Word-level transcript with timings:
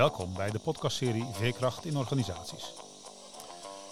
Welkom 0.00 0.34
bij 0.34 0.50
de 0.50 0.58
podcastserie 0.58 1.26
Veerkracht 1.32 1.84
in 1.84 1.96
organisaties. 1.96 2.72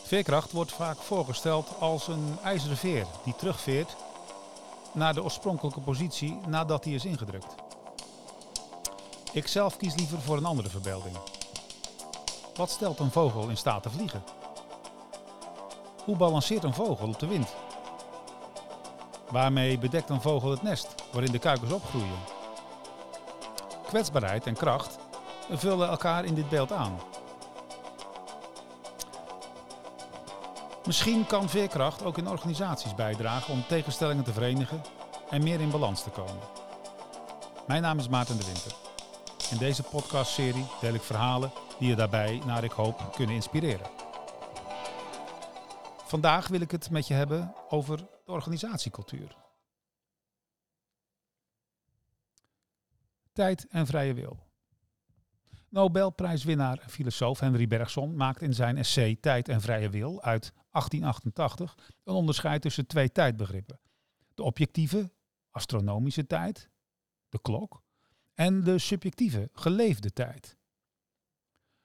Veerkracht 0.02 0.52
wordt 0.52 0.72
vaak 0.72 0.96
voorgesteld 0.96 1.68
als 1.80 2.08
een 2.08 2.38
ijzeren 2.42 2.76
veer 2.76 3.06
die 3.24 3.34
terugveert 3.36 3.96
naar 4.92 5.14
de 5.14 5.22
oorspronkelijke 5.22 5.80
positie 5.80 6.38
nadat 6.46 6.82
die 6.82 6.94
is 6.94 7.04
ingedrukt. 7.04 7.54
Ik 9.32 9.46
zelf 9.46 9.76
kies 9.76 9.94
liever 9.94 10.20
voor 10.20 10.36
een 10.36 10.44
andere 10.44 10.68
verbeelding. 10.68 11.16
Wat 12.54 12.70
stelt 12.70 12.98
een 12.98 13.10
vogel 13.10 13.48
in 13.48 13.56
staat 13.56 13.82
te 13.82 13.90
vliegen? 13.90 14.22
Hoe 16.04 16.16
balanceert 16.16 16.64
een 16.64 16.74
vogel 16.74 17.08
op 17.08 17.18
de 17.18 17.26
wind? 17.26 17.54
Waarmee 19.30 19.78
bedekt 19.78 20.10
een 20.10 20.22
vogel 20.22 20.50
het 20.50 20.62
nest 20.62 20.94
waarin 21.12 21.32
de 21.32 21.38
kuikens 21.38 21.72
opgroeien? 21.72 22.18
Kwetsbaarheid 23.86 24.46
en 24.46 24.54
kracht 24.54 25.06
vullen 25.50 25.88
elkaar 25.88 26.24
in 26.24 26.34
dit 26.34 26.48
beeld 26.48 26.72
aan. 26.72 26.98
Misschien 30.84 31.26
kan 31.26 31.48
veerkracht 31.48 32.04
ook 32.04 32.18
in 32.18 32.28
organisaties 32.28 32.94
bijdragen 32.94 33.52
om 33.52 33.64
tegenstellingen 33.66 34.24
te 34.24 34.32
verenigen 34.32 34.82
en 35.30 35.42
meer 35.42 35.60
in 35.60 35.70
balans 35.70 36.02
te 36.02 36.10
komen. 36.10 36.42
Mijn 37.66 37.82
naam 37.82 37.98
is 37.98 38.08
Maarten 38.08 38.36
de 38.38 38.44
Winter. 38.44 38.72
In 39.50 39.58
deze 39.58 39.82
podcastserie 39.82 40.66
deel 40.80 40.94
ik 40.94 41.02
verhalen 41.02 41.50
die 41.78 41.88
je 41.88 41.94
daarbij, 41.94 42.42
naar 42.46 42.64
ik 42.64 42.72
hoop, 42.72 43.12
kunnen 43.14 43.34
inspireren. 43.34 43.86
Vandaag 46.04 46.48
wil 46.48 46.60
ik 46.60 46.70
het 46.70 46.90
met 46.90 47.06
je 47.06 47.14
hebben 47.14 47.54
over 47.68 47.96
de 47.96 48.32
organisatiecultuur. 48.32 49.36
Tijd 53.32 53.66
en 53.70 53.86
vrije 53.86 54.14
wil. 54.14 54.47
Nobelprijswinnaar 55.68 56.78
en 56.78 56.90
filosoof 56.90 57.40
Henry 57.40 57.66
Bergson 57.66 58.16
maakt 58.16 58.42
in 58.42 58.54
zijn 58.54 58.76
essay 58.76 59.16
Tijd 59.20 59.48
en 59.48 59.60
Vrije 59.60 59.90
Wil 59.90 60.22
uit 60.22 60.52
1888 60.52 61.76
een 62.04 62.14
onderscheid 62.14 62.62
tussen 62.62 62.86
twee 62.86 63.12
tijdbegrippen. 63.12 63.80
De 64.34 64.42
objectieve, 64.42 65.12
astronomische 65.50 66.26
tijd, 66.26 66.70
de 67.28 67.40
klok, 67.40 67.82
en 68.34 68.64
de 68.64 68.78
subjectieve, 68.78 69.50
geleefde 69.52 70.12
tijd. 70.12 70.56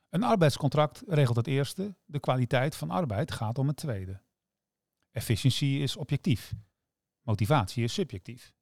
Een 0.09 0.23
arbeidscontract 0.23 1.03
regelt 1.07 1.37
het 1.37 1.47
eerste, 1.47 1.95
de 2.05 2.19
kwaliteit 2.19 2.75
van 2.75 2.89
arbeid 2.89 3.31
gaat 3.31 3.57
om 3.57 3.67
het 3.67 3.77
tweede. 3.77 4.21
Efficiëntie 5.11 5.79
is 5.79 5.95
objectief, 5.95 6.53
motivatie 7.21 7.83
is 7.83 7.93
subjectief. 7.93 8.53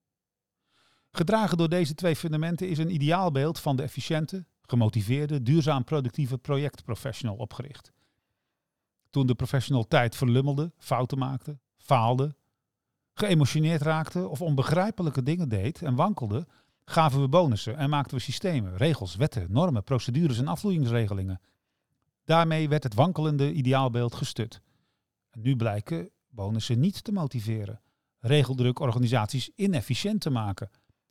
Gedragen 1.11 1.58
door 1.58 1.69
deze 1.69 1.95
twee 1.95 2.16
fundamenten 2.16 2.69
is 2.69 2.77
een 2.77 2.94
ideaalbeeld 2.94 3.59
van 3.59 3.75
de 3.75 3.83
efficiënte, 3.83 4.45
gemotiveerde, 4.72 5.41
duurzaam 5.41 5.83
productieve 5.83 6.38
projectprofessional 6.38 7.36
opgericht. 7.36 7.91
Toen 9.09 9.27
de 9.27 9.36
professional 9.36 9.88
tijd 9.88 10.16
verlummelde, 10.16 10.72
fouten 10.77 11.17
maakte, 11.17 11.59
faalde, 11.77 12.36
geëmotioneerd 13.14 13.81
raakte 13.81 14.27
of 14.27 14.42
onbegrijpelijke 14.42 15.23
dingen 15.23 15.49
deed 15.49 15.81
en 15.81 15.95
wankelde, 15.95 16.47
gaven 16.86 17.22
we 17.22 17.27
bonussen 17.27 17.77
en 17.77 17.89
maakten 17.89 18.17
we 18.17 18.23
systemen, 18.23 18.77
regels, 18.77 19.16
wetten, 19.16 19.47
normen, 19.49 19.83
procedures 19.83 20.38
en 20.38 20.47
afvloeingsregelingen. 20.47 21.42
Daarmee 22.25 22.69
werd 22.69 22.83
het 22.83 22.94
wankelende 22.94 23.53
ideaalbeeld 23.53 24.16
gestut. 24.16 24.61
Nu 25.33 25.55
blijken 25.55 26.09
bonussen 26.30 26.80
niet 26.80 27.03
te 27.03 27.11
motiveren, 27.11 27.81
regeldruk 28.19 28.80
organisaties 28.80 29.49
inefficiënt 29.55 30.22
te 30.22 30.30
maken, 30.30 30.69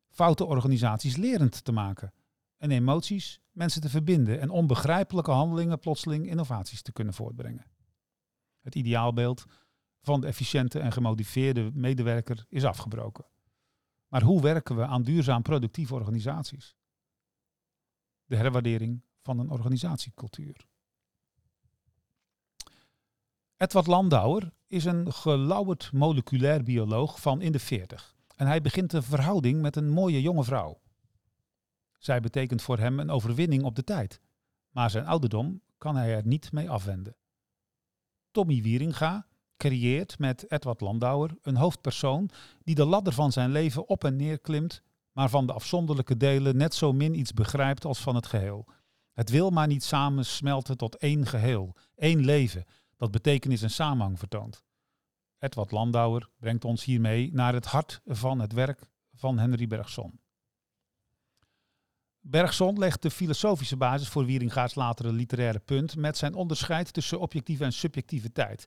foute 0.09 0.45
organisaties 0.45 1.17
lerend 1.17 1.65
te 1.65 1.73
maken 1.73 2.13
en 2.61 2.71
emoties 2.71 3.41
mensen 3.51 3.81
te 3.81 3.89
verbinden 3.89 4.41
en 4.41 4.51
onbegrijpelijke 4.51 5.31
handelingen 5.31 5.79
plotseling 5.79 6.27
innovaties 6.27 6.83
te 6.83 6.93
kunnen 6.93 7.15
voortbrengen. 7.15 7.67
Het 8.61 8.75
ideaalbeeld 8.75 9.45
van 10.01 10.21
de 10.21 10.27
efficiënte 10.27 10.79
en 10.79 10.93
gemotiveerde 10.93 11.71
medewerker 11.75 12.47
is 12.49 12.65
afgebroken. 12.65 13.25
Maar 14.09 14.23
hoe 14.23 14.43
werken 14.43 14.77
we 14.77 14.87
aan 14.87 15.03
duurzaam 15.03 15.43
productieve 15.43 15.95
organisaties? 15.95 16.77
De 18.25 18.37
herwaardering 18.37 19.03
van 19.23 19.39
een 19.39 19.51
organisatiecultuur. 19.51 20.67
Edward 23.57 23.87
Landauer 23.87 24.53
is 24.67 24.85
een 24.85 25.13
gelauwerd 25.13 25.93
moleculair 25.93 26.63
bioloog 26.63 27.21
van 27.21 27.41
in 27.41 27.53
de 27.53 27.59
40. 27.59 28.17
En 28.37 28.47
hij 28.47 28.61
begint 28.61 28.93
een 28.93 29.03
verhouding 29.03 29.61
met 29.61 29.77
een 29.77 29.91
mooie 29.91 30.23
jonge 30.23 30.45
vrouw. 30.45 30.81
Zij 32.01 32.21
betekent 32.21 32.63
voor 32.63 32.79
hem 32.79 33.01
een 33.01 33.11
overwinning 33.11 33.63
op 33.63 33.75
de 33.75 33.85
tijd. 33.85 34.21
Maar 34.71 34.91
zijn 34.91 35.07
ouderdom 35.07 35.63
kan 35.79 35.97
hij 35.97 36.15
er 36.15 36.27
niet 36.27 36.53
mee 36.53 36.71
afwenden. 36.71 37.17
Tommy 38.31 38.63
Wieringa 38.63 39.27
creëert 39.57 40.19
met 40.19 40.51
Edward 40.51 40.81
Landauer 40.81 41.37
een 41.43 41.57
hoofdpersoon 41.57 42.31
die 42.63 42.75
de 42.75 42.85
ladder 42.85 43.13
van 43.13 43.33
zijn 43.33 43.51
leven 43.51 43.89
op 43.89 44.05
en 44.05 44.17
neer 44.17 44.39
klimt, 44.39 44.83
maar 45.13 45.29
van 45.29 45.47
de 45.47 45.53
afzonderlijke 45.53 46.17
delen 46.17 46.57
net 46.57 46.75
zo 46.75 46.93
min 46.93 47.19
iets 47.19 47.33
begrijpt 47.33 47.85
als 47.85 48.01
van 48.01 48.15
het 48.15 48.27
geheel. 48.27 48.67
Het 49.13 49.31
wil 49.31 49.51
maar 49.51 49.67
niet 49.67 49.85
samen 49.85 50.27
smelten 50.27 50.77
tot 50.77 50.97
één 50.97 51.27
geheel, 51.27 51.77
één 51.95 52.25
leven, 52.25 52.65
dat 52.97 53.11
betekenis 53.11 53.63
en 53.63 53.71
samenhang 53.71 54.19
vertoont. 54.19 54.65
Edward 55.39 55.71
Landauer 55.71 56.29
brengt 56.39 56.65
ons 56.65 56.85
hiermee 56.85 57.33
naar 57.33 57.55
het 57.55 57.67
hart 57.67 58.01
van 58.05 58.41
het 58.41 58.53
werk 58.53 58.91
van 59.13 59.39
Henry 59.39 59.67
Bergson. 59.67 60.20
Bergson 62.21 62.79
legt 62.79 63.03
de 63.03 63.11
filosofische 63.11 63.77
basis 63.77 64.09
voor 64.09 64.25
Wieringa's 64.25 64.75
latere 64.75 65.13
literaire 65.13 65.59
punt 65.59 65.97
met 65.97 66.17
zijn 66.17 66.35
onderscheid 66.35 66.93
tussen 66.93 67.21
objectieve 67.21 67.65
en 67.65 67.73
subjectieve 67.73 68.33
tijd. 68.33 68.65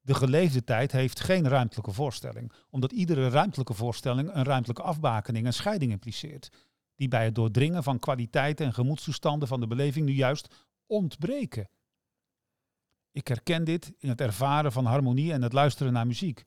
De 0.00 0.14
geleefde 0.14 0.64
tijd 0.64 0.92
heeft 0.92 1.20
geen 1.20 1.48
ruimtelijke 1.48 1.92
voorstelling, 1.92 2.52
omdat 2.70 2.92
iedere 2.92 3.28
ruimtelijke 3.28 3.74
voorstelling 3.74 4.34
een 4.34 4.44
ruimtelijke 4.44 4.82
afbakening 4.82 5.46
en 5.46 5.52
scheiding 5.52 5.92
impliceert, 5.92 6.48
die 6.94 7.08
bij 7.08 7.24
het 7.24 7.34
doordringen 7.34 7.82
van 7.82 7.98
kwaliteiten 7.98 8.66
en 8.66 8.74
gemoedstoestanden 8.74 9.48
van 9.48 9.60
de 9.60 9.66
beleving 9.66 10.06
nu 10.06 10.12
juist 10.12 10.54
ontbreken. 10.86 11.68
Ik 13.12 13.28
herken 13.28 13.64
dit 13.64 13.92
in 13.98 14.08
het 14.08 14.20
ervaren 14.20 14.72
van 14.72 14.84
harmonie 14.84 15.32
en 15.32 15.42
het 15.42 15.52
luisteren 15.52 15.92
naar 15.92 16.06
muziek. 16.06 16.44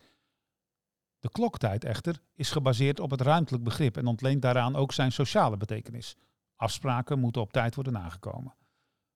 De 1.20 1.30
kloktijd 1.30 1.84
echter 1.84 2.22
is 2.34 2.52
gebaseerd 2.52 3.00
op 3.00 3.12
het 3.12 3.22
ruimtelijk 3.22 3.64
begrip 3.64 3.98
en 3.98 4.08
ontleent 4.08 4.42
daaraan 4.42 4.76
ook 4.76 4.94
zijn 4.94 5.12
sociale 5.12 5.58
betekenis. 5.58 6.16
Afspraken 6.60 7.20
moeten 7.20 7.42
op 7.42 7.52
tijd 7.52 7.76
worden 7.76 7.94
nagekomen. 7.94 8.56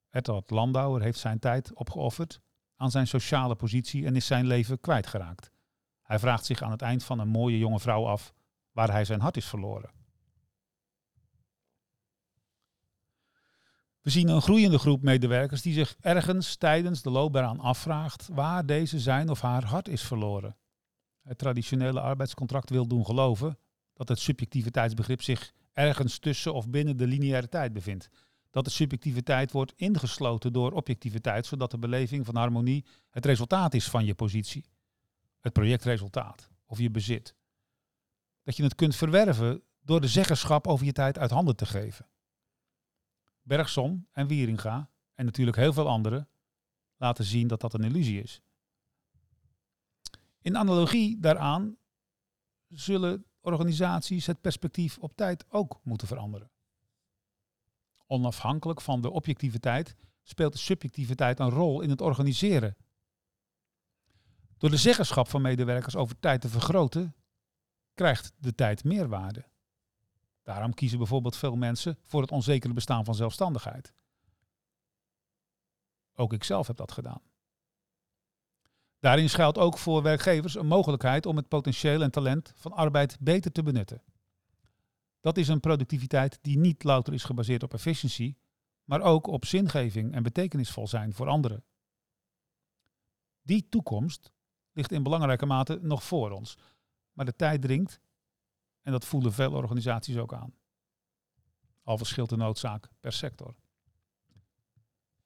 Edward 0.10 0.50
Landauer 0.50 1.02
heeft 1.02 1.20
zijn 1.20 1.40
tijd 1.40 1.74
opgeofferd 1.74 2.42
aan 2.76 2.92
zijn 2.92 3.08
sociale 3.08 3.56
positie 3.56 4.06
en 4.06 4.16
is 4.16 4.26
zijn 4.26 4.46
leven 4.46 4.80
kwijtgeraakt. 4.80 5.52
Hij 6.02 6.20
vraagt 6.20 6.46
zich 6.46 6.62
aan 6.62 6.72
het 6.72 6.82
eind 6.82 7.04
van 7.04 7.20
een 7.20 7.28
mooie 7.28 7.58
jonge 7.58 7.80
vrouw 7.80 8.06
af 8.06 8.34
waar 8.72 8.92
hij 8.92 9.06
zijn 9.06 9.20
hart 9.20 9.38
is 9.38 9.46
verloren. 9.46 9.92
We 14.02 14.10
zien 14.10 14.28
een 14.28 14.42
groeiende 14.42 14.80
groep 14.80 15.02
medewerkers 15.02 15.62
die 15.62 15.74
zich 15.74 15.96
ergens 16.00 16.56
tijdens 16.56 17.02
de 17.02 17.10
loopbaan 17.10 17.60
afvraagt 17.60 18.28
waar 18.32 18.66
deze 18.66 19.00
zijn 19.00 19.30
of 19.30 19.42
haar 19.42 19.66
hart 19.66 19.88
is 19.88 20.04
verloren. 20.04 20.58
Het 21.22 21.38
traditionele 21.38 22.02
arbeidscontract 22.02 22.70
wil 22.70 22.88
doen 22.88 23.06
geloven 23.06 23.58
dat 23.94 24.08
het 24.08 24.20
subjectiviteitsbegrip 24.20 25.22
zich 25.22 25.54
ergens 25.74 26.20
tussen 26.20 26.54
of 26.54 26.70
binnen 26.70 26.98
de 26.98 27.08
lineaire 27.08 27.50
tijd 27.50 27.74
bevindt. 27.74 28.10
Dat 28.50 28.66
de 28.66 28.72
subjectiviteit 28.72 29.52
wordt 29.52 29.74
ingesloten 29.76 30.54
door 30.54 30.72
objectiviteit, 30.72 31.46
zodat 31.46 31.72
de 31.72 31.78
beleving 31.78 32.26
van 32.26 32.36
harmonie 32.36 32.86
het 33.10 33.26
resultaat 33.26 33.74
is 33.74 33.90
van 33.90 34.06
je 34.06 34.16
positie. 34.16 34.66
Het 35.40 35.54
projectresultaat 35.54 36.50
of 36.66 36.80
je 36.80 36.92
bezit. 36.92 37.36
Dat 38.44 38.58
je 38.58 38.64
het 38.64 38.76
kunt 38.76 38.96
verwerven 38.96 39.64
door 39.82 40.02
de 40.02 40.08
zeggenschap 40.08 40.68
over 40.68 40.86
je 40.86 40.92
tijd 40.92 41.18
uit 41.18 41.32
handen 41.32 41.56
te 41.56 41.66
geven. 41.66 42.08
Bergson 43.42 44.08
en 44.12 44.28
Wieringa 44.28 44.90
en 45.14 45.26
natuurlijk 45.26 45.58
heel 45.58 45.74
veel 45.74 45.88
anderen 45.88 46.30
laten 46.98 47.26
zien 47.26 47.48
dat 47.48 47.62
dat 47.62 47.74
een 47.74 47.84
illusie 47.84 48.22
is. 48.22 48.42
In 50.42 50.58
analogie 50.58 51.20
daaraan 51.20 51.78
zullen 52.68 53.26
organisaties 53.44 54.26
het 54.26 54.42
perspectief 54.42 54.98
op 54.98 55.16
tijd 55.16 55.46
ook 55.50 55.80
moeten 55.84 56.08
veranderen. 56.08 56.52
Onafhankelijk 58.08 58.82
van 58.82 59.02
de 59.02 59.12
objectiviteit 59.12 59.96
speelt 60.24 60.54
de 60.54 60.60
subjectiviteit 60.60 61.40
een 61.40 61.50
rol 61.50 61.82
in 61.82 61.90
het 61.90 62.02
organiseren. 62.02 62.76
Door 64.58 64.70
de 64.70 64.78
zeggenschap 64.78 65.28
van 65.28 65.42
medewerkers 65.42 65.96
over 65.96 66.20
tijd 66.20 66.42
te 66.42 66.50
vergroten, 66.50 67.16
krijgt 67.94 68.34
de 68.38 68.56
tijd 68.56 68.84
meerwaarde. 68.84 69.46
Daarom 70.44 70.74
kiezen 70.74 70.98
bijvoorbeeld 70.98 71.36
veel 71.36 71.56
mensen 71.56 72.00
voor 72.04 72.22
het 72.22 72.32
onzekere 72.32 72.74
bestaan 72.74 73.06
van 73.06 73.16
zelfstandigheid. 73.16 73.94
Ook 76.16 76.34
ik 76.34 76.44
zelf 76.44 76.68
heb 76.68 76.78
dat 76.78 76.92
gedaan. 76.92 77.22
Daarin 79.04 79.30
schuilt 79.30 79.58
ook 79.58 79.78
voor 79.78 80.02
werkgevers 80.02 80.56
een 80.56 80.68
mogelijkheid 80.68 81.26
om 81.26 81.36
het 81.36 81.48
potentieel 81.48 82.02
en 82.02 82.12
talent 82.12 82.54
van 82.56 82.72
arbeid 82.72 83.18
beter 83.20 83.52
te 83.52 83.64
benutten. 83.64 84.04
Dat 85.20 85.38
is 85.38 85.48
een 85.48 85.60
productiviteit 85.60 86.40
die 86.42 86.58
niet 86.58 86.84
louter 86.84 87.14
is 87.14 87.24
gebaseerd 87.24 87.64
op 87.64 87.74
efficiëntie, 87.74 88.38
maar 88.84 89.02
ook 89.02 89.28
op 89.28 89.46
zingeving 89.46 90.14
en 90.14 90.24
betekenisvol 90.24 90.88
zijn 90.88 91.14
voor 91.14 91.28
anderen. 91.28 91.64
Die 93.42 93.70
toekomst 93.70 94.32
ligt 94.72 94.92
in 94.92 95.04
belangrijke 95.04 95.46
mate 95.46 95.80
nog 95.82 96.04
voor 96.04 96.32
ons. 96.32 96.58
Maar 97.14 97.26
de 97.26 97.36
tijd 97.36 97.62
dringt 97.62 98.00
en 98.82 98.92
dat 98.92 99.06
voelen 99.06 99.34
veel 99.34 99.54
organisaties 99.54 100.18
ook 100.18 100.34
aan. 100.34 100.54
Al 101.84 101.98
verschilt 101.98 102.30
de 102.30 102.38
noodzaak 102.38 102.90
per 103.00 103.14
sector. 103.14 103.56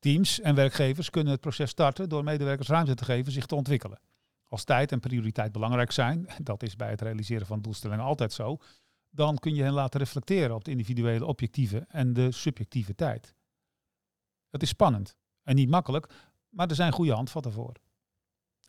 Teams 0.07 0.39
en 0.39 0.55
werkgevers 0.55 1.09
kunnen 1.09 1.31
het 1.31 1.41
proces 1.41 1.69
starten 1.69 2.09
door 2.09 2.23
medewerkers 2.23 2.67
ruimte 2.67 2.93
te 2.93 3.05
geven 3.05 3.31
zich 3.31 3.45
te 3.45 3.55
ontwikkelen. 3.55 3.99
Als 4.43 4.63
tijd 4.63 4.91
en 4.91 4.99
prioriteit 4.99 5.51
belangrijk 5.51 5.91
zijn, 5.91 6.27
dat 6.43 6.63
is 6.63 6.75
bij 6.75 6.89
het 6.89 7.01
realiseren 7.01 7.47
van 7.47 7.61
doelstellingen 7.61 8.05
altijd 8.05 8.33
zo, 8.33 8.57
dan 9.09 9.37
kun 9.37 9.55
je 9.55 9.63
hen 9.63 9.73
laten 9.73 9.99
reflecteren 9.99 10.55
op 10.55 10.63
de 10.63 10.71
individuele 10.71 11.25
objectieve 11.25 11.85
en 11.87 12.13
de 12.13 12.31
subjectieve 12.31 12.95
tijd. 12.95 13.35
Het 14.49 14.61
is 14.61 14.69
spannend 14.69 15.17
en 15.43 15.55
niet 15.55 15.69
makkelijk, 15.69 16.13
maar 16.49 16.67
er 16.67 16.75
zijn 16.75 16.91
goede 16.91 17.13
handvatten 17.13 17.51
voor. 17.51 17.73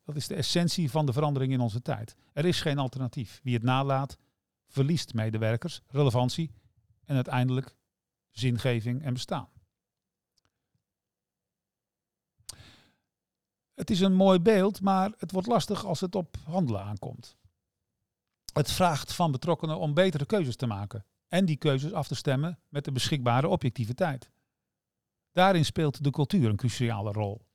Dat 0.04 0.16
is 0.16 0.26
de 0.26 0.34
essentie 0.34 0.90
van 0.90 1.06
de 1.06 1.12
verandering 1.12 1.52
in 1.52 1.60
onze 1.60 1.82
tijd. 1.82 2.16
Er 2.32 2.44
is 2.44 2.60
geen 2.60 2.78
alternatief. 2.78 3.40
Wie 3.42 3.54
het 3.54 3.62
nalaat, 3.62 4.18
verliest 4.66 5.14
medewerkers, 5.14 5.80
relevantie 5.86 6.50
en 7.04 7.14
uiteindelijk 7.14 7.76
zingeving 8.30 9.02
en 9.02 9.12
bestaan. 9.12 9.48
Het 13.78 13.90
is 13.90 14.00
een 14.00 14.14
mooi 14.14 14.38
beeld, 14.38 14.80
maar 14.80 15.12
het 15.18 15.32
wordt 15.32 15.46
lastig 15.46 15.84
als 15.84 16.00
het 16.00 16.14
op 16.14 16.36
handelen 16.44 16.82
aankomt. 16.82 17.36
Het 18.52 18.70
vraagt 18.70 19.14
van 19.14 19.30
betrokkenen 19.30 19.78
om 19.78 19.94
betere 19.94 20.26
keuzes 20.26 20.56
te 20.56 20.66
maken 20.66 21.04
en 21.28 21.44
die 21.44 21.56
keuzes 21.56 21.92
af 21.92 22.08
te 22.08 22.14
stemmen 22.14 22.58
met 22.68 22.84
de 22.84 22.92
beschikbare 22.92 23.48
objectiviteit. 23.48 24.30
Daarin 25.32 25.64
speelt 25.64 26.04
de 26.04 26.10
cultuur 26.10 26.48
een 26.48 26.56
cruciale 26.56 27.12
rol. 27.12 27.46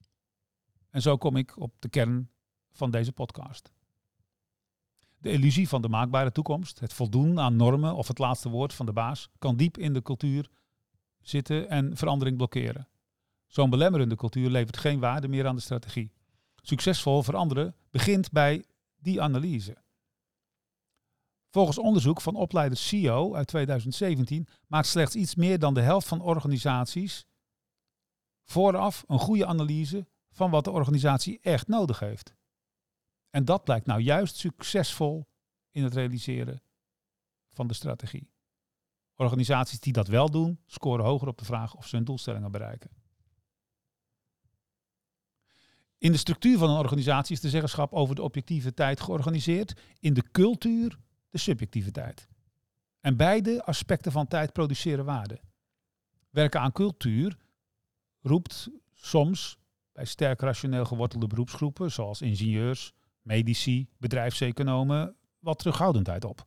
En 0.89 1.01
zo 1.01 1.17
kom 1.17 1.35
ik 1.35 1.59
op 1.59 1.73
de 1.79 1.89
kern 1.89 2.29
van 2.71 2.91
deze 2.91 3.11
podcast. 3.11 3.71
De 5.17 5.31
illusie 5.31 5.67
van 5.67 5.81
de 5.81 5.89
maakbare 5.89 6.31
toekomst, 6.31 6.79
het 6.79 6.93
voldoen 6.93 7.39
aan 7.39 7.55
normen 7.55 7.95
of 7.95 8.07
het 8.07 8.17
laatste 8.17 8.49
woord 8.49 8.73
van 8.73 8.85
de 8.85 8.93
baas, 8.93 9.29
kan 9.39 9.55
diep 9.55 9.77
in 9.77 9.93
de 9.93 10.01
cultuur 10.01 10.49
zitten 11.21 11.69
en 11.69 11.97
verandering 11.97 12.37
blokkeren. 12.37 12.87
Zo'n 13.53 13.69
belemmerende 13.69 14.15
cultuur 14.15 14.49
levert 14.49 14.77
geen 14.77 14.99
waarde 14.99 15.27
meer 15.27 15.47
aan 15.47 15.55
de 15.55 15.61
strategie. 15.61 16.11
Succesvol 16.61 17.23
veranderen 17.23 17.75
begint 17.89 18.31
bij 18.31 18.65
die 18.95 19.21
analyse. 19.21 19.77
Volgens 21.49 21.77
onderzoek 21.77 22.21
van 22.21 22.35
opleider 22.35 22.77
CEO 22.77 23.35
uit 23.35 23.47
2017 23.47 24.47
maakt 24.67 24.87
slechts 24.87 25.15
iets 25.15 25.35
meer 25.35 25.59
dan 25.59 25.73
de 25.73 25.81
helft 25.81 26.07
van 26.07 26.21
organisaties 26.21 27.25
vooraf 28.43 29.03
een 29.07 29.19
goede 29.19 29.45
analyse 29.45 30.07
van 30.31 30.51
wat 30.51 30.63
de 30.63 30.71
organisatie 30.71 31.39
echt 31.39 31.67
nodig 31.67 31.99
heeft. 31.99 32.35
En 33.29 33.45
dat 33.45 33.63
blijkt 33.63 33.85
nou 33.85 34.01
juist 34.01 34.35
succesvol 34.35 35.27
in 35.71 35.83
het 35.83 35.93
realiseren 35.93 36.63
van 37.49 37.67
de 37.67 37.73
strategie. 37.73 38.31
Organisaties 39.15 39.79
die 39.79 39.93
dat 39.93 40.07
wel 40.07 40.29
doen, 40.31 40.59
scoren 40.65 41.05
hoger 41.05 41.27
op 41.27 41.37
de 41.37 41.45
vraag 41.45 41.75
of 41.75 41.87
ze 41.87 41.95
hun 41.95 42.05
doelstellingen 42.05 42.51
bereiken. 42.51 43.02
In 46.03 46.11
de 46.11 46.17
structuur 46.17 46.57
van 46.57 46.69
een 46.69 46.77
organisatie 46.77 47.35
is 47.35 47.41
de 47.41 47.49
zeggenschap 47.49 47.93
over 47.93 48.15
de 48.15 48.21
objectieve 48.21 48.73
tijd 48.73 49.01
georganiseerd, 49.01 49.73
in 49.99 50.13
de 50.13 50.23
cultuur 50.31 50.99
de 51.29 51.37
subjectieve 51.37 51.91
tijd. 51.91 52.27
En 52.99 53.17
beide 53.17 53.65
aspecten 53.65 54.11
van 54.11 54.27
tijd 54.27 54.53
produceren 54.53 55.05
waarde. 55.05 55.39
Werken 56.29 56.59
aan 56.59 56.71
cultuur 56.71 57.37
roept 58.21 58.69
soms 58.93 59.57
bij 59.91 60.05
sterk 60.05 60.41
rationeel 60.41 60.85
gewortelde 60.85 61.27
beroepsgroepen, 61.27 61.91
zoals 61.91 62.21
ingenieurs, 62.21 62.93
medici, 63.21 63.87
bedrijfseconomen, 63.97 65.15
wat 65.39 65.57
terughoudendheid 65.57 66.25
op. 66.25 66.45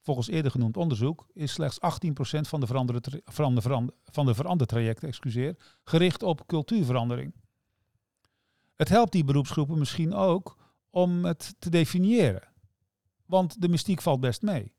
Volgens 0.00 0.28
eerder 0.28 0.50
genoemd 0.50 0.76
onderzoek 0.76 1.26
is 1.32 1.52
slechts 1.52 1.78
18% 1.80 2.40
van 2.40 2.60
de, 2.60 2.66
veranderde, 3.24 3.92
van 4.04 4.26
de 4.26 4.34
verandertrajecten 4.34 5.08
excuseer, 5.08 5.56
gericht 5.84 6.22
op 6.22 6.46
cultuurverandering. 6.46 7.32
Het 8.78 8.88
helpt 8.88 9.12
die 9.12 9.24
beroepsgroepen 9.24 9.78
misschien 9.78 10.14
ook 10.14 10.56
om 10.90 11.24
het 11.24 11.54
te 11.58 11.70
definiëren, 11.70 12.52
want 13.26 13.60
de 13.60 13.68
mystiek 13.68 14.02
valt 14.02 14.20
best 14.20 14.42
mee. 14.42 14.74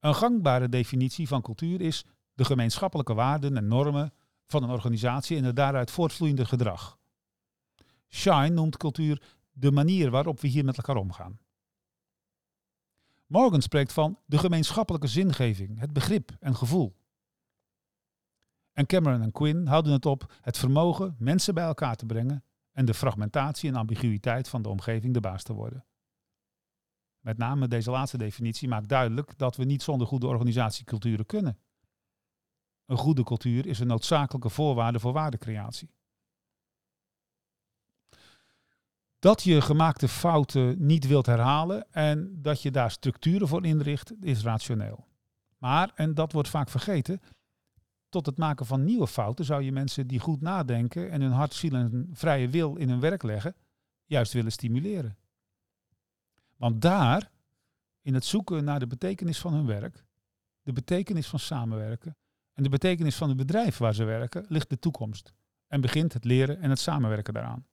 Een 0.00 0.14
gangbare 0.14 0.68
definitie 0.68 1.28
van 1.28 1.42
cultuur 1.42 1.80
is 1.80 2.04
de 2.34 2.44
gemeenschappelijke 2.44 3.14
waarden 3.14 3.56
en 3.56 3.66
normen 3.66 4.12
van 4.46 4.62
een 4.62 4.70
organisatie 4.70 5.36
en 5.36 5.44
het 5.44 5.56
daaruit 5.56 5.90
voortvloeiende 5.90 6.44
gedrag. 6.44 6.98
Shine 8.08 8.48
noemt 8.48 8.76
cultuur 8.76 9.22
de 9.52 9.72
manier 9.72 10.10
waarop 10.10 10.40
we 10.40 10.48
hier 10.48 10.64
met 10.64 10.76
elkaar 10.76 10.96
omgaan. 10.96 11.38
Morgan 13.26 13.62
spreekt 13.62 13.92
van 13.92 14.18
de 14.26 14.38
gemeenschappelijke 14.38 15.06
zingeving, 15.06 15.78
het 15.78 15.92
begrip 15.92 16.36
en 16.40 16.56
gevoel. 16.56 16.96
En 18.78 18.86
Cameron 18.86 19.22
en 19.22 19.32
Quinn 19.32 19.66
houden 19.66 19.92
het 19.92 20.06
op 20.06 20.32
het 20.40 20.58
vermogen 20.58 21.16
mensen 21.18 21.54
bij 21.54 21.64
elkaar 21.64 21.96
te 21.96 22.06
brengen 22.06 22.44
en 22.72 22.84
de 22.84 22.94
fragmentatie 22.94 23.68
en 23.68 23.76
ambiguïteit 23.76 24.48
van 24.48 24.62
de 24.62 24.68
omgeving 24.68 25.14
de 25.14 25.20
baas 25.20 25.42
te 25.42 25.52
worden. 25.52 25.84
Met 27.20 27.38
name 27.38 27.68
deze 27.68 27.90
laatste 27.90 28.18
definitie 28.18 28.68
maakt 28.68 28.88
duidelijk 28.88 29.38
dat 29.38 29.56
we 29.56 29.64
niet 29.64 29.82
zonder 29.82 30.06
goede 30.06 30.26
organisatieculturen 30.26 31.26
kunnen. 31.26 31.58
Een 32.86 32.96
goede 32.96 33.22
cultuur 33.22 33.66
is 33.66 33.78
een 33.78 33.86
noodzakelijke 33.86 34.48
voorwaarde 34.48 35.00
voor 35.00 35.12
waardecreatie. 35.12 35.90
Dat 39.18 39.42
je 39.42 39.60
gemaakte 39.60 40.08
fouten 40.08 40.86
niet 40.86 41.06
wilt 41.06 41.26
herhalen 41.26 41.92
en 41.92 42.42
dat 42.42 42.62
je 42.62 42.70
daar 42.70 42.90
structuren 42.90 43.48
voor 43.48 43.64
inricht, 43.64 44.12
is 44.20 44.42
rationeel. 44.42 45.06
Maar, 45.58 45.92
en 45.94 46.14
dat 46.14 46.32
wordt 46.32 46.48
vaak 46.48 46.68
vergeten, 46.68 47.20
tot 48.08 48.26
het 48.26 48.38
maken 48.38 48.66
van 48.66 48.84
nieuwe 48.84 49.06
fouten 49.06 49.44
zou 49.44 49.62
je 49.62 49.72
mensen 49.72 50.06
die 50.06 50.20
goed 50.20 50.40
nadenken 50.40 51.10
en 51.10 51.20
hun 51.20 51.32
hart, 51.32 51.54
ziel 51.54 51.74
en 51.74 52.08
vrije 52.12 52.48
wil 52.48 52.76
in 52.76 52.88
hun 52.88 53.00
werk 53.00 53.22
leggen, 53.22 53.54
juist 54.04 54.32
willen 54.32 54.52
stimuleren. 54.52 55.18
Want 56.56 56.82
daar, 56.82 57.30
in 58.00 58.14
het 58.14 58.24
zoeken 58.24 58.64
naar 58.64 58.78
de 58.78 58.86
betekenis 58.86 59.38
van 59.38 59.54
hun 59.54 59.66
werk, 59.66 60.04
de 60.62 60.72
betekenis 60.72 61.26
van 61.26 61.38
samenwerken 61.38 62.16
en 62.52 62.62
de 62.62 62.68
betekenis 62.68 63.16
van 63.16 63.28
het 63.28 63.36
bedrijf 63.36 63.78
waar 63.78 63.94
ze 63.94 64.04
werken, 64.04 64.44
ligt 64.48 64.70
de 64.70 64.78
toekomst. 64.78 65.32
En 65.66 65.80
begint 65.80 66.12
het 66.12 66.24
leren 66.24 66.60
en 66.60 66.70
het 66.70 66.78
samenwerken 66.78 67.34
daaraan. 67.34 67.66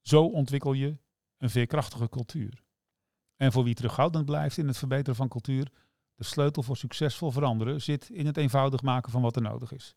Zo 0.00 0.24
ontwikkel 0.24 0.72
je 0.72 0.98
een 1.38 1.50
veerkrachtige 1.50 2.08
cultuur. 2.08 2.64
En 3.36 3.52
voor 3.52 3.64
wie 3.64 3.74
terughoudend 3.74 4.24
blijft 4.24 4.58
in 4.58 4.66
het 4.66 4.78
verbeteren 4.78 5.16
van 5.16 5.28
cultuur, 5.28 5.72
de 6.16 6.24
sleutel 6.24 6.62
voor 6.62 6.76
succesvol 6.76 7.30
veranderen 7.30 7.82
zit 7.82 8.08
in 8.10 8.26
het 8.26 8.36
eenvoudig 8.36 8.82
maken 8.82 9.12
van 9.12 9.22
wat 9.22 9.36
er 9.36 9.42
nodig 9.42 9.72
is. 9.72 9.96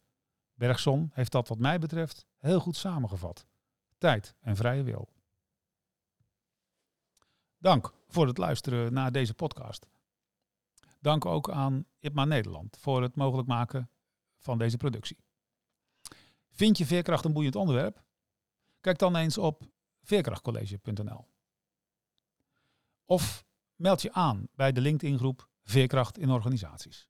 Bergson 0.54 1.10
heeft 1.14 1.32
dat 1.32 1.48
wat 1.48 1.60
mij 1.60 1.80
betreft 1.80 2.26
heel 2.38 2.60
goed 2.60 2.76
samengevat. 2.76 3.46
Tijd 3.98 4.36
en 4.40 4.56
vrije 4.56 4.84
wil. 4.84 5.10
Dank 7.58 7.94
voor 8.08 8.28
het 8.28 8.38
luisteren 8.38 8.94
naar 8.94 9.12
deze 9.12 9.34
podcast. 9.34 9.88
Dank 11.00 11.26
ook 11.26 11.50
aan 11.50 11.86
IPMA 12.00 12.26
Nederland 12.26 12.78
voor 12.80 13.02
het 13.02 13.16
mogelijk 13.16 13.48
maken 13.48 13.90
van 14.38 14.58
deze 14.58 14.78
productie. 14.78 15.18
Vind 16.50 16.78
je 16.78 16.86
veerkracht 16.86 17.26
een 17.26 17.34
boeiend 17.34 17.56
onderwerp? 17.56 18.04
Kijk 18.82 18.98
dan 18.98 19.16
eens 19.16 19.38
op 19.38 19.64
veerkrachtcollege.nl. 20.02 21.28
Of 23.06 23.46
meld 23.76 24.02
je 24.02 24.14
aan 24.14 24.48
bij 24.56 24.72
de 24.72 24.82
LinkedIn 24.82 25.18
groep 25.18 25.50
Veerkracht 25.70 26.18
in 26.18 26.30
Organisaties. 26.30 27.08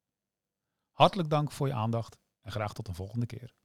Hartelijk 0.91 1.29
dank 1.29 1.51
voor 1.51 1.67
je 1.67 1.73
aandacht 1.73 2.17
en 2.41 2.51
graag 2.51 2.73
tot 2.73 2.87
een 2.87 2.95
volgende 2.95 3.25
keer. 3.25 3.55